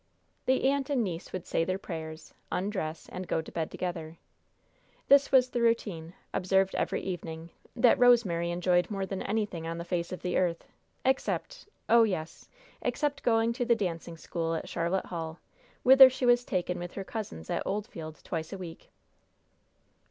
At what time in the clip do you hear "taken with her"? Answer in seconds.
16.43-17.03